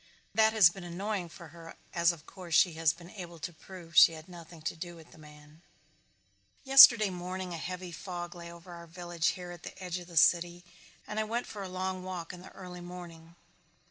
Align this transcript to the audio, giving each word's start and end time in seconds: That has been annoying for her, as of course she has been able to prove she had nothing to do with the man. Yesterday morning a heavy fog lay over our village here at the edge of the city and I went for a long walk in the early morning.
That 0.33 0.53
has 0.53 0.71
been 0.71 0.83
annoying 0.83 1.29
for 1.29 1.49
her, 1.49 1.75
as 1.93 2.11
of 2.11 2.25
course 2.25 2.55
she 2.55 2.73
has 2.73 2.91
been 2.91 3.11
able 3.11 3.37
to 3.37 3.53
prove 3.53 3.95
she 3.95 4.13
had 4.13 4.27
nothing 4.27 4.63
to 4.63 4.75
do 4.75 4.95
with 4.95 5.11
the 5.11 5.19
man. 5.19 5.61
Yesterday 6.63 7.11
morning 7.11 7.53
a 7.53 7.57
heavy 7.59 7.91
fog 7.91 8.33
lay 8.33 8.51
over 8.51 8.73
our 8.73 8.87
village 8.87 9.27
here 9.37 9.51
at 9.51 9.61
the 9.61 9.77
edge 9.79 9.99
of 9.99 10.07
the 10.07 10.17
city 10.17 10.63
and 11.05 11.19
I 11.19 11.23
went 11.23 11.45
for 11.45 11.61
a 11.61 11.69
long 11.69 12.01
walk 12.03 12.33
in 12.33 12.41
the 12.41 12.49
early 12.53 12.81
morning. 12.81 13.35